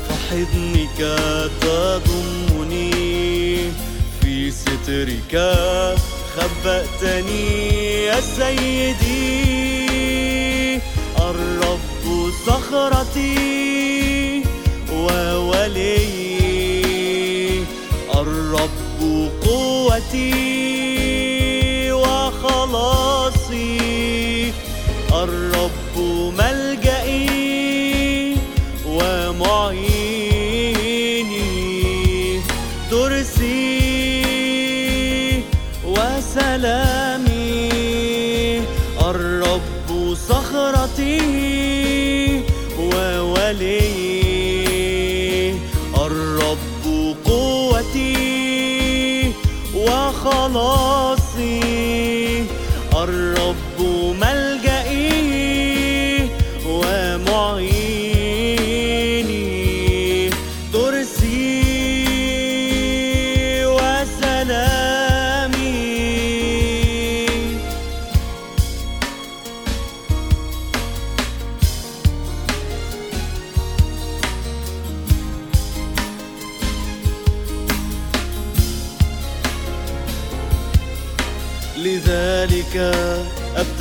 فحضنك 0.09 1.17
تضمني. 1.61 2.91
في 4.21 4.51
سترك 4.51 5.55
خبأتني 6.37 8.03
يا 8.05 8.21
سيدي. 8.21 9.92
صخرتي 12.45 14.43
وولي 14.93 15.97
الرب 18.15 18.99
قوتي. 19.45 21.02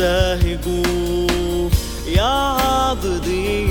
ابتهجوا 0.02 1.70
يا 2.16 2.22
عاضدي 2.58 3.62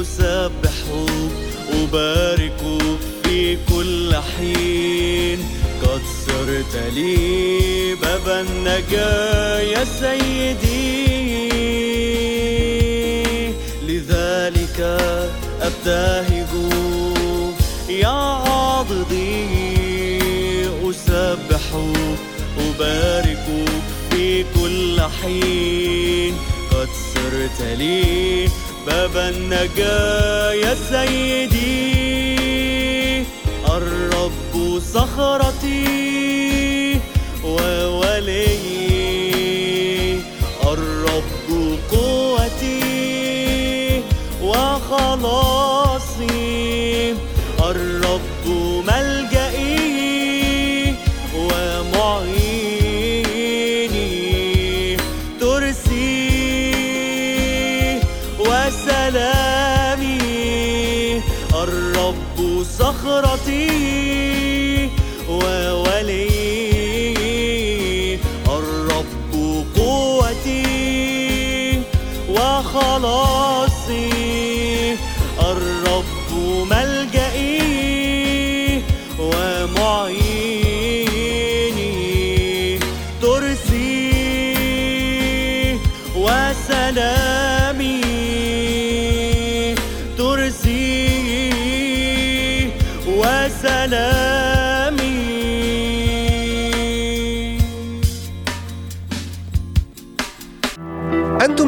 أسبحوا 0.00 1.28
وباركوا 1.74 2.96
في 3.24 3.56
كل 3.56 4.14
حين. 4.14 5.38
قد 5.82 6.02
صرت 6.26 6.74
لي 6.94 7.94
باب 7.94 8.28
النجاة 8.46 9.60
يا 9.60 9.84
سيدي. 9.84 11.12
لذلك 13.88 14.78
أبتهج 15.62 16.52
يا 17.88 18.08
عاضدي 18.08 19.46
أسبح 20.90 21.74
وباركوا 22.58 23.21
كل 24.62 25.00
حين 25.22 26.34
قد 26.70 26.88
صرت 27.14 27.58
لي 27.78 28.48
باب 28.86 29.16
النجاة 29.16 30.52
يا 30.52 30.74
سيدي 30.90 32.02
الرب 33.68 34.80
صخرتي 34.94 35.80
وولي. 37.44 38.46
الرب 40.62 41.78
قوتي 41.90 42.82
وخلاصي. 44.42 45.71
الرب 62.92 63.48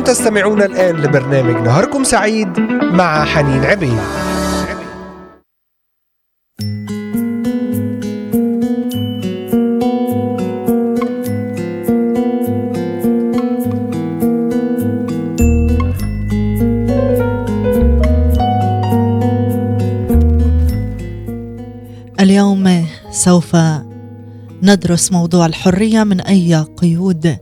تستمعون 0.05 0.63
الآن 0.63 0.97
لبرنامج 0.97 1.67
نهاركم 1.67 2.05
سعيد 2.05 2.61
مع 2.93 3.25
حنين 3.25 3.65
عبيد. 3.65 3.99
اليوم 22.21 22.87
سوف 23.11 23.57
ندرس 24.63 25.13
موضوع 25.13 25.47
الحرية 25.47 26.05
من 26.05 26.21
أي 26.21 26.67
قيود. 26.77 27.37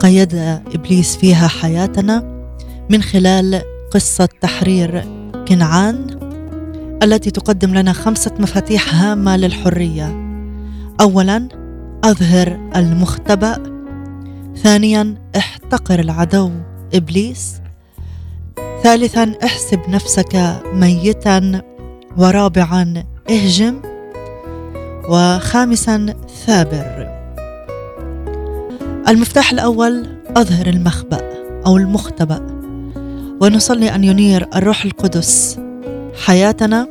قيد 0.00 0.34
إبليس 0.74 1.16
فيها 1.16 1.48
حياتنا 1.48 2.46
من 2.90 3.02
خلال 3.02 3.62
قصة 3.90 4.28
تحرير 4.40 5.04
كنعان 5.48 6.06
التي 7.02 7.30
تقدم 7.30 7.74
لنا 7.74 7.92
خمسة 7.92 8.30
مفاتيح 8.38 8.94
هامة 8.94 9.36
للحرية. 9.36 10.06
اولا 11.00 11.48
أظهر 12.04 12.70
المختبأ. 12.76 13.74
ثانيا 14.56 15.14
احتقر 15.36 16.00
العدو 16.00 16.50
إبليس. 16.94 17.60
ثالثا 18.82 19.34
احسب 19.44 19.80
نفسك 19.88 20.62
ميتا 20.72 21.62
ورابعا 22.16 23.04
اهجم. 23.30 23.80
وخامسا 25.08 26.14
ثابر. 26.46 27.13
المفتاح 29.08 29.52
الأول 29.52 30.06
أظهر 30.36 30.66
المخبأ 30.66 31.20
أو 31.66 31.76
المختبأ. 31.76 32.40
ونصلي 33.40 33.94
أن 33.94 34.04
ينير 34.04 34.48
الروح 34.54 34.84
القدس 34.84 35.58
حياتنا 36.24 36.88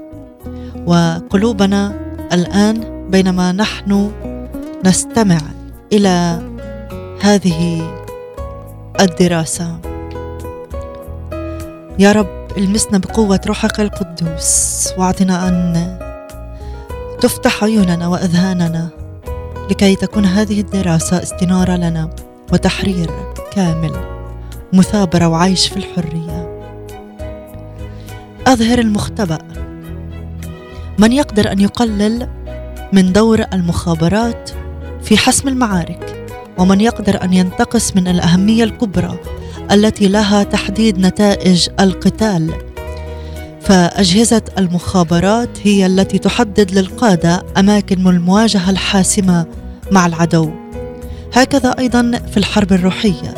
وقلوبنا 0.85 1.93
الآن 2.33 3.07
بينما 3.09 3.51
نحن 3.51 4.11
نستمع 4.85 5.37
إلى 5.93 6.41
هذه 7.21 7.91
الدراسة. 8.99 9.79
يا 11.99 12.11
رب 12.11 12.27
المسنا 12.57 12.97
بقوة 12.97 13.39
روحك 13.47 13.79
القدوس 13.79 14.89
واعطنا 14.97 15.47
أن 15.47 15.97
تفتح 17.21 17.63
عيوننا 17.63 18.07
وأذهاننا 18.07 18.89
لكي 19.71 19.95
تكون 19.95 20.25
هذه 20.25 20.59
الدراسة 20.59 21.23
استنارة 21.23 21.75
لنا 21.75 22.09
وتحرير 22.53 23.11
كامل 23.51 23.91
مثابرة 24.73 25.27
وعيش 25.27 25.67
في 25.67 25.77
الحرية. 25.77 26.63
أظهر 28.47 28.79
المختبأ. 28.79 29.37
من 30.97 31.11
يقدر 31.11 31.51
أن 31.51 31.59
يقلل 31.59 32.29
من 32.93 33.13
دور 33.13 33.45
المخابرات 33.53 34.49
في 35.03 35.17
حسم 35.17 35.47
المعارك 35.47 36.27
ومن 36.57 36.81
يقدر 36.81 37.23
أن 37.23 37.33
ينتقص 37.33 37.95
من 37.95 38.07
الأهمية 38.07 38.63
الكبرى 38.63 39.19
التي 39.71 40.07
لها 40.07 40.43
تحديد 40.43 40.99
نتائج 40.99 41.69
القتال 41.79 42.53
فأجهزة 43.63 44.41
المخابرات 44.57 45.49
هي 45.63 45.85
التي 45.85 46.17
تحدد 46.17 46.71
للقادة 46.71 47.43
أماكن 47.57 48.07
المواجهة 48.07 48.69
الحاسمة 48.69 49.45
مع 49.91 50.05
العدو. 50.05 50.51
هكذا 51.33 51.75
أيضا 51.79 52.21
في 52.31 52.37
الحرب 52.37 52.73
الروحية. 52.73 53.33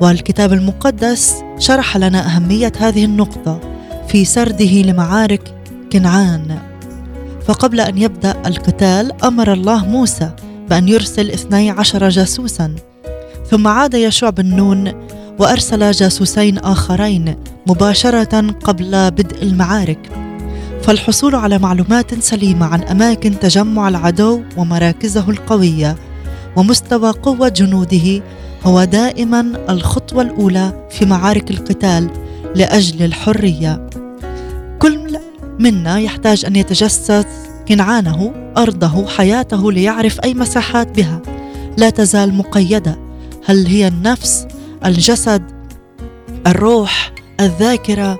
والكتاب 0.00 0.52
المقدس 0.52 1.34
شرح 1.58 1.96
لنا 1.96 2.26
أهمية 2.26 2.72
هذه 2.78 3.04
النقطة 3.04 3.60
في 4.08 4.24
سرده 4.24 4.82
لمعارك 4.82 5.54
كنعان. 5.92 6.58
فقبل 7.46 7.80
أن 7.80 7.98
يبدأ 7.98 8.42
القتال 8.46 9.24
أمر 9.24 9.52
الله 9.52 9.86
موسى 9.86 10.30
بأن 10.70 10.88
يرسل 10.88 11.30
اثني 11.30 11.70
عشر 11.70 12.08
جاسوسا 12.08 12.74
ثم 13.50 13.68
عاد 13.68 13.94
يشوع 13.94 14.30
بن 14.30 14.56
نون 14.56 15.07
وأرسل 15.38 15.90
جاسوسين 15.90 16.58
آخرين 16.58 17.36
مباشرة 17.66 18.54
قبل 18.64 19.10
بدء 19.10 19.42
المعارك. 19.42 20.10
فالحصول 20.82 21.34
على 21.34 21.58
معلومات 21.58 22.22
سليمة 22.22 22.66
عن 22.66 22.82
أماكن 22.82 23.38
تجمع 23.38 23.88
العدو 23.88 24.42
ومراكزه 24.56 25.30
القوية 25.30 25.96
ومستوى 26.56 27.10
قوة 27.10 27.48
جنوده 27.48 28.22
هو 28.64 28.84
دائما 28.84 29.40
الخطوة 29.68 30.22
الأولى 30.22 30.86
في 30.90 31.06
معارك 31.06 31.50
القتال 31.50 32.10
لأجل 32.54 33.04
الحرية. 33.04 33.90
كل 34.78 35.18
منا 35.58 35.98
يحتاج 35.98 36.44
أن 36.44 36.56
يتجسس 36.56 37.26
كنعانه 37.68 38.32
أرضه 38.56 39.06
حياته 39.06 39.72
ليعرف 39.72 40.20
أي 40.24 40.34
مساحات 40.34 40.96
بها. 40.96 41.22
لا 41.76 41.90
تزال 41.90 42.34
مقيدة. 42.34 42.98
هل 43.46 43.66
هي 43.66 43.88
النفس 43.88 44.46
الجسد 44.86 45.42
الروح 46.46 47.12
الذاكرة. 47.40 48.18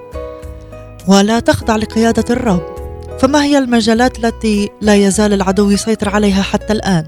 ولا 1.09 1.41
تخضع 1.41 1.77
لقيادة 1.77 2.25
الرب. 2.31 2.63
فما 3.19 3.45
هي 3.45 3.59
المجالات 3.59 4.25
التي 4.25 4.69
لا 4.81 4.95
يزال 4.95 5.33
العدو 5.33 5.71
يسيطر 5.71 6.09
عليها 6.09 6.43
حتى 6.43 6.73
الآن؟ 6.73 7.07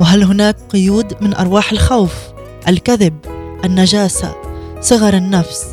وهل 0.00 0.22
هناك 0.22 0.56
قيود 0.70 1.14
من 1.20 1.34
أرواح 1.34 1.72
الخوف؟ 1.72 2.14
الكذب 2.68 3.14
النجاسة 3.64 4.34
صغر 4.80 5.14
النفس 5.14 5.66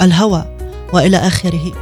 الهوى 0.00 0.44
وإلى 0.92 1.16
آخره. 1.16 1.72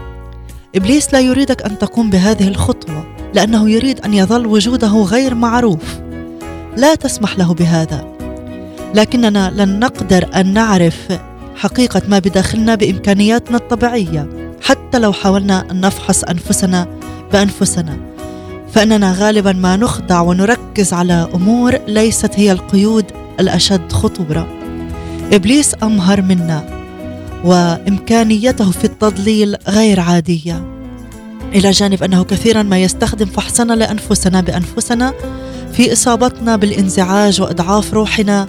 إبليس 0.76 1.12
لا 1.12 1.20
يريدك 1.20 1.62
أن 1.62 1.78
تقوم 1.78 2.10
بهذه 2.10 2.48
الخطوة 2.48 3.06
لأنه 3.34 3.70
يريد 3.70 4.00
أن 4.00 4.14
يظل 4.14 4.46
وجوده 4.46 5.02
غير 5.02 5.34
معروف. 5.34 6.00
لا 6.76 6.94
تسمح 6.94 7.38
له 7.38 7.54
بهذا. 7.54 8.19
لكننا 8.94 9.52
لن 9.56 9.78
نقدر 9.78 10.28
أن 10.36 10.52
نعرف 10.52 11.18
حقيقة 11.56 12.02
ما 12.08 12.18
بداخلنا 12.18 12.74
بإمكانياتنا 12.74 13.56
الطبيعية. 13.56 14.28
حتى 14.62 14.98
لو 14.98 15.12
حاولنا 15.12 15.70
أن 15.70 15.80
نفحص 15.80 16.24
أنفسنا 16.24 16.86
بأنفسنا 17.32 17.96
فإننا 18.72 19.14
غالبا 19.18 19.52
ما 19.52 19.76
نخضع 19.76 20.20
ونركز 20.20 20.92
على 20.92 21.28
أمور 21.34 21.78
ليست 21.88 22.30
هي 22.34 22.52
القيود 22.52 23.04
الأشد 23.40 23.92
خطورة. 23.92 24.48
إبليس 25.32 25.74
أمهر 25.82 26.22
منا 26.22 26.64
وإمكانيته 27.44 28.70
في 28.70 28.84
التضليل 28.84 29.56
غير 29.68 30.00
عادية. 30.00 30.64
إلى 31.54 31.70
جانب 31.70 32.02
أنه 32.02 32.24
كثيرا 32.24 32.62
ما 32.62 32.78
يستخدم 32.78 33.26
فحصنا 33.26 33.72
لأنفسنا 33.72 34.40
بأنفسنا 34.40 35.12
في 35.72 35.92
إصابتنا 35.92 36.56
بالانزعاج 36.56 37.40
وإضعاف 37.40 37.94
روحنا 37.94 38.46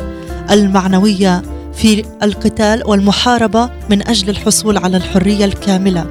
المعنوية 0.51 1.41
في 1.73 2.05
القتال 2.23 2.87
والمحاربة 2.87 3.69
من 3.89 4.07
أجل 4.07 4.29
الحصول 4.29 4.77
على 4.77 4.97
الحرية 4.97 5.45
الكاملة. 5.45 6.05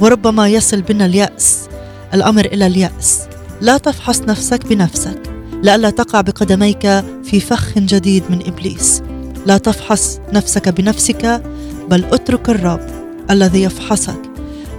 وربما 0.00 0.48
يصل 0.48 0.82
بنا 0.82 1.06
اليأس 1.06 1.68
الأمر 2.14 2.44
إلى 2.44 2.66
اليأس. 2.66 3.20
لا 3.60 3.78
تفحص 3.78 4.20
نفسك 4.20 4.66
بنفسك. 4.66 5.22
لئلا 5.62 5.90
تقع 5.90 6.20
بقدميك 6.20 6.82
في 7.24 7.40
فخ 7.40 7.78
جديد 7.78 8.22
من 8.30 8.46
إبليس. 8.46 9.02
لا 9.46 9.58
تفحص 9.58 10.20
نفسك 10.32 10.68
بنفسك 10.68 11.42
بل 11.90 12.04
اترك 12.04 12.48
الرب 12.48 12.86
الذي 13.30 13.62
يفحصك 13.62 14.20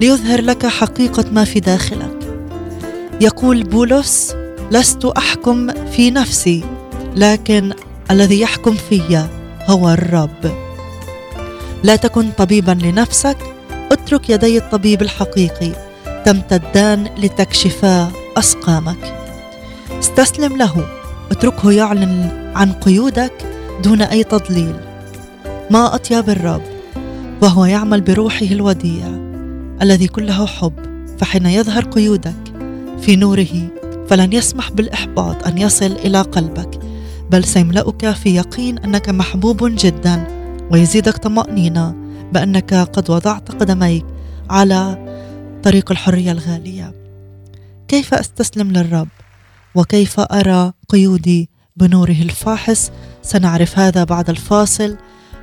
ليظهر 0.01 0.41
لك 0.41 0.65
حقيقة 0.65 1.25
ما 1.31 1.43
في 1.43 1.59
داخلك. 1.59 2.19
يقول 3.21 3.63
بولس 3.63 4.35
لست 4.71 5.05
أحكم 5.05 5.67
في 5.91 6.11
نفسي 6.11 6.63
لكن 7.15 7.73
الذي 8.11 8.41
يحكم 8.41 8.73
في 8.73 9.27
هو 9.67 9.89
الرب. 9.89 10.51
لا 11.83 11.95
تكن 11.95 12.31
طبيبا 12.31 12.71
لنفسك 12.71 13.37
اترك 13.91 14.29
يدي 14.29 14.57
الطبيب 14.57 15.01
الحقيقي 15.01 15.71
تمتدان 16.25 17.07
لتكشفا 17.17 18.11
أسقامك. 18.37 19.13
استسلم 19.99 20.57
له 20.57 20.87
اتركه 21.31 21.71
يعلن 21.71 22.31
عن 22.55 22.71
قيودك 22.71 23.33
دون 23.83 24.01
أي 24.01 24.23
تضليل. 24.23 24.75
ما 25.71 25.95
أطيب 25.95 26.29
الرب؟ 26.29 26.61
وهو 27.41 27.65
يعمل 27.65 28.01
بروحه 28.01 28.45
الوديع 28.45 29.07
الذي 29.81 30.07
كله 30.07 30.45
حب 30.45 30.73
فحين 31.19 31.45
يظهر 31.45 31.83
قيودك 31.83 32.53
في 33.01 33.15
نوره 33.15 33.67
فلن 34.09 34.33
يسمح 34.33 34.71
بالإحباط 34.71 35.47
أن 35.47 35.57
يصل 35.57 35.91
إلى 35.91 36.21
قلبك. 36.21 36.82
بل 37.33 37.43
سيملأك 37.43 38.11
في 38.11 38.35
يقين 38.35 38.77
أنك 38.77 39.09
محبوب 39.09 39.57
جدا 39.61 40.27
ويزيدك 40.71 41.17
طمأنينة 41.17 41.95
بأنك 42.33 42.73
قد 42.73 43.09
وضعت 43.09 43.51
قدميك 43.51 44.05
على 44.49 44.97
طريق 45.63 45.91
الحرية 45.91 46.31
الغالية. 46.31 46.93
كيف 47.87 48.13
أستسلم 48.13 48.71
للرب؟ 48.71 49.07
وكيف 49.75 50.19
أرى 50.19 50.71
قيودي 50.89 51.49
بنوره 51.77 52.21
الفاحص؟ 52.21 52.91
سنعرف 53.21 53.79
هذا 53.79 54.03
بعد 54.03 54.29
الفاصل 54.29 54.97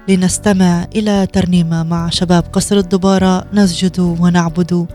لنستمع 0.08 0.86
إلى 0.96 1.26
ترنيمة 1.26 1.82
مع 1.82 2.10
شباب 2.10 2.44
قصر 2.52 2.76
الدبارة 2.76 3.44
نسجد 3.52 4.00
ونعبد 4.00 4.86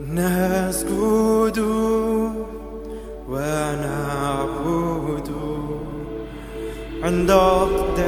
نسجد 0.00 1.58
ونعبد 3.28 5.35
عند 7.06 7.30
أقدام 7.30 8.00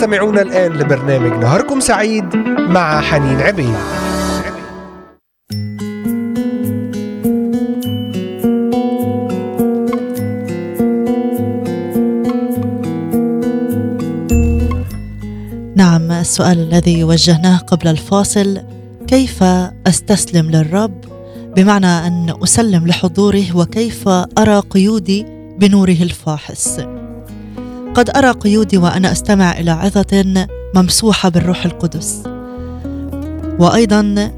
تستمعون 0.00 0.38
الآن 0.38 0.72
لبرنامج 0.72 1.44
نهاركم 1.44 1.80
سعيد 1.80 2.36
مع 2.58 3.00
حنين 3.00 3.40
عبيد. 3.40 3.74
نعم 15.76 16.12
السؤال 16.12 16.58
الذي 16.58 17.04
وجهناه 17.04 17.56
قبل 17.58 17.88
الفاصل 17.88 18.60
كيف 19.06 19.42
أستسلم 19.86 20.50
للرب؟ 20.50 21.04
بمعنى 21.56 21.86
أن 21.86 22.34
أسلم 22.42 22.86
لحضوره 22.86 23.56
وكيف 23.56 24.08
أرى 24.38 24.58
قيودي 24.70 25.26
بنوره 25.58 26.02
الفاحص؟ 26.02 26.80
قد 27.94 28.10
أرى 28.16 28.30
قيودي 28.30 28.78
وأنا 28.78 29.12
أستمع 29.12 29.58
إلى 29.58 29.70
عظة 29.70 30.46
ممسوحة 30.74 31.28
بالروح 31.28 31.64
القدس. 31.64 32.22
وأيضا 33.58 34.32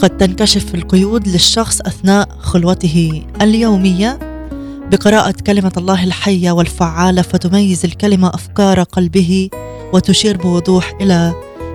قد 0.00 0.16
تنكشف 0.18 0.74
القيود 0.74 1.28
للشخص 1.28 1.80
أثناء 1.80 2.28
خلوته 2.38 3.22
اليومية 3.40 4.18
بقراءة 4.90 5.34
كلمة 5.46 5.72
الله 5.76 6.04
الحية 6.04 6.50
والفعالة 6.50 7.22
فتميز 7.22 7.84
الكلمة 7.84 8.28
أفكار 8.28 8.82
قلبه 8.82 9.50
وتشير 9.92 10.36
بوضوح 10.36 10.92
إلى 11.00 11.32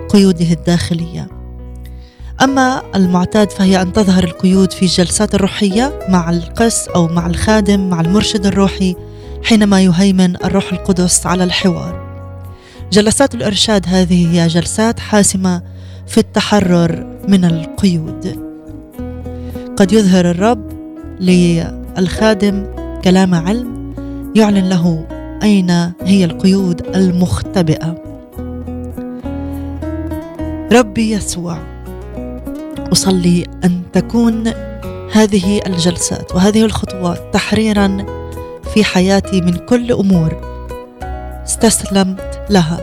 قيوده 0.10 0.52
الداخلية. 0.52 1.28
أما 2.42 2.82
المعتاد 2.96 3.52
فهي 3.52 3.82
أن 3.82 3.94
تظهر 3.94 4.24
القيود 4.24 4.72
في 4.72 4.82
الجلسات 4.82 5.36
الروحية 5.36 6.00
مع 6.10 6.30
القس 6.30 6.88
أو 6.88 7.08
مع 7.08 7.28
الخادم 7.28 7.90
مع 7.90 8.02
المرشد 8.02 8.46
الروحي 8.46 8.96
حينما 9.44 9.82
يهيمن 9.82 10.36
الروح 10.36 10.74
القدس 10.74 11.26
على 11.26 11.44
الحوار. 11.44 12.10
جلسات 12.92 13.36
الإرشاد 13.36 13.86
هذه 13.88 14.34
هي 14.34 14.48
جلسات 14.48 15.00
حاسمة 15.00 15.62
في 16.08 16.18
التحرر 16.18 17.20
من 17.28 17.46
القيود. 17.46 18.50
قد 19.78 19.92
يظهر 19.92 20.32
الرب 20.32 20.72
للخادم 21.20 22.66
كلام 23.04 23.36
علم 23.36 23.94
يعلن 24.36 24.70
له 24.70 25.08
أين 25.44 25.70
هي 26.02 26.26
القيود 26.26 26.96
المختبئة. 26.96 28.04
ربي 30.72 31.12
يسوع 31.12 31.58
أصلي 32.92 33.46
أن 33.64 33.82
تكون 33.94 34.48
هذه 35.12 35.62
الجلسات 35.68 36.36
وهذه 36.36 36.66
الخطوات 36.66 37.34
تحريرا 37.34 38.06
في 38.74 38.84
حياتي 38.84 39.42
من 39.42 39.54
كل 39.54 39.92
أمور. 39.92 40.42
استسلمت 41.46 42.46
لها 42.50 42.80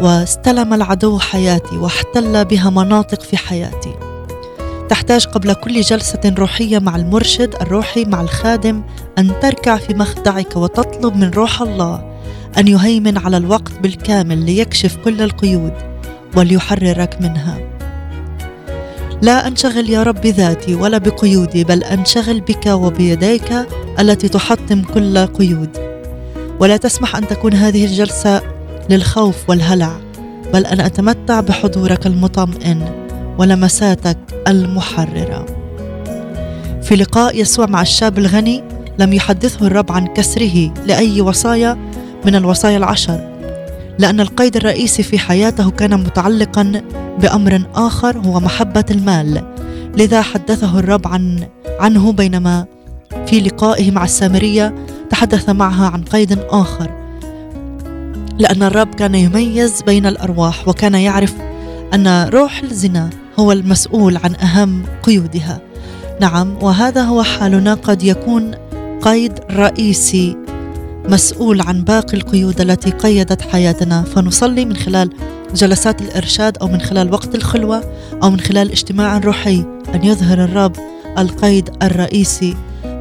واستلم 0.00 0.74
العدو 0.74 1.18
حياتي 1.18 1.76
واحتل 1.76 2.44
بها 2.44 2.70
مناطق 2.70 3.22
في 3.22 3.36
حياتي. 3.36 3.94
تحتاج 4.88 5.26
قبل 5.26 5.52
كل 5.52 5.80
جلسة 5.80 6.34
روحية 6.38 6.78
مع 6.78 6.96
المرشد 6.96 7.54
الروحي 7.60 8.04
مع 8.04 8.20
الخادم 8.20 8.82
أن 9.18 9.40
تركع 9.40 9.76
في 9.76 9.94
مخدعك 9.94 10.56
وتطلب 10.56 11.16
من 11.16 11.30
روح 11.30 11.62
الله 11.62 12.18
أن 12.58 12.68
يهيمن 12.68 13.18
على 13.18 13.36
الوقت 13.36 13.72
بالكامل 13.82 14.38
ليكشف 14.38 14.96
كل 14.96 15.22
القيود 15.22 15.74
وليحررك 16.36 17.20
منها. 17.20 17.71
لا 19.22 19.46
أنشغل 19.46 19.90
يا 19.90 20.02
رب 20.02 20.20
بذاتي 20.20 20.74
ولا 20.74 20.98
بقيودي 20.98 21.64
بل 21.64 21.84
أنشغل 21.84 22.40
بك 22.40 22.66
وبيديك 22.66 23.52
التي 24.00 24.28
تحطم 24.28 24.82
كل 24.82 25.26
قيود. 25.26 25.78
ولا 26.60 26.76
تسمح 26.76 27.16
أن 27.16 27.26
تكون 27.26 27.54
هذه 27.54 27.84
الجلسة 27.84 28.42
للخوف 28.90 29.50
والهلع 29.50 30.00
بل 30.52 30.66
أن 30.66 30.80
أتمتع 30.80 31.40
بحضورك 31.40 32.06
المطمئن 32.06 32.88
ولمساتك 33.38 34.18
المحررة. 34.48 35.46
في 36.82 36.96
لقاء 36.96 37.40
يسوع 37.40 37.66
مع 37.66 37.82
الشاب 37.82 38.18
الغني 38.18 38.64
لم 38.98 39.12
يحدثه 39.12 39.66
الرب 39.66 39.92
عن 39.92 40.06
كسره 40.06 40.74
لأي 40.86 41.20
وصايا 41.20 41.78
من 42.24 42.34
الوصايا 42.34 42.76
العشر 42.76 43.20
لأن 43.98 44.20
القيد 44.20 44.56
الرئيسي 44.56 45.02
في 45.02 45.18
حياته 45.18 45.70
كان 45.70 46.00
متعلقا 46.00 46.82
بأمر 47.20 47.62
آخر 47.74 48.18
هو 48.18 48.40
محبة 48.40 48.84
المال. 48.90 49.42
لذا 49.96 50.22
حدثه 50.22 50.78
الرب 50.78 51.08
عن 51.08 51.46
عنه 51.80 52.12
بينما 52.12 52.64
في 53.26 53.40
لقائه 53.40 53.90
مع 53.90 54.04
السامرية 54.04 54.74
تحدث 55.10 55.48
معها 55.48 55.86
عن 55.88 56.02
قيد 56.02 56.38
آخر. 56.50 56.90
لأن 58.38 58.62
الرب 58.62 58.94
كان 58.94 59.14
يميز 59.14 59.82
بين 59.82 60.06
الأرواح 60.06 60.68
وكان 60.68 60.94
يعرف 60.94 61.34
أن 61.94 62.28
روح 62.28 62.62
الزنا 62.62 63.10
هو 63.38 63.52
المسؤول 63.52 64.16
عن 64.16 64.34
أهم 64.34 64.82
قيودها. 65.02 65.60
نعم 66.20 66.56
وهذا 66.62 67.02
هو 67.02 67.22
حالنا. 67.22 67.74
قد 67.74 68.02
يكون 68.02 68.50
قيد 69.02 69.32
رئيسي 69.50 70.36
مسؤول 71.08 71.60
عن 71.60 71.84
باقي 71.84 72.16
القيود 72.16 72.60
التي 72.60 72.90
قيدت 72.90 73.42
حياتنا. 73.42 74.02
فنصلي 74.02 74.64
من 74.64 74.76
خلال 74.76 75.10
جلسات 75.54 76.02
الإرشاد 76.02 76.58
أو 76.58 76.68
من 76.68 76.80
خلال 76.80 77.12
وقت 77.12 77.34
الخلوة 77.34 77.84
أو 78.22 78.30
من 78.30 78.40
خلال 78.40 78.70
اجتماع 78.70 79.18
روحي 79.18 79.64
أن 79.94 80.04
يظهر 80.04 80.44
الرب 80.44 80.76
القيد 81.18 81.70
الرئيسي 81.82 82.56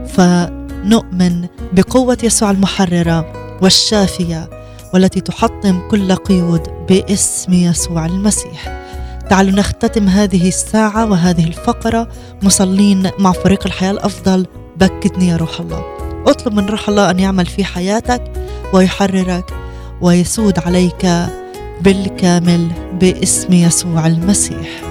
فنؤمن 0.08 1.48
بقوة 1.74 2.18
يسوع 2.24 2.52
المحررة 2.52 3.34
والشافية 3.62 4.50
والتي 4.94 5.22
تحطم 5.22 5.88
كل 5.92 6.16
قيود 6.16 6.68
باسم 6.90 7.54
يسوع 7.54 8.06
المسيح. 8.06 8.82
تعالوا 9.30 9.52
نختتم 9.52 10.08
هذه 10.08 10.48
الساعة 10.48 11.12
وهذه 11.12 11.48
الفقرة. 11.48 12.08
مصلين 12.44 13.10
مع 13.20 13.32
فريق 13.32 13.66
الحياة 13.66 13.92
الأفضل. 13.92 14.46
بكتني 14.78 15.28
يا 15.28 15.38
روح 15.38 15.60
الله. 15.60 15.84
اطلب 16.28 16.54
من 16.54 16.66
روح 16.66 16.90
الله 16.90 17.10
أن 17.10 17.20
يعمل 17.20 17.46
في 17.46 17.64
حياتك 17.64 18.32
ويحررك 18.74 19.54
ويسود 20.02 20.60
عليك 20.60 21.06
بالكامل 21.84 22.68
باسم 23.02 23.54
يسوع 23.54 24.08
المسيح. 24.08 24.91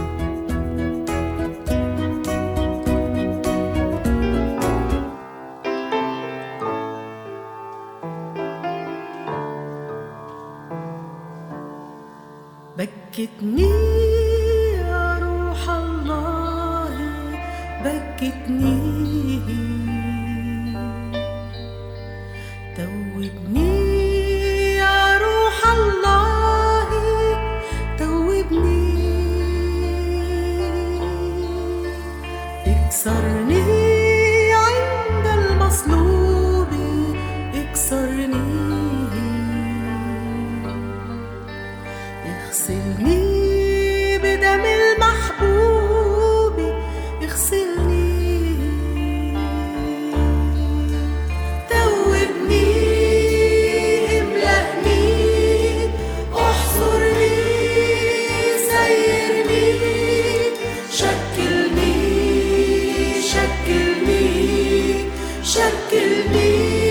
Believe. 66.10 66.89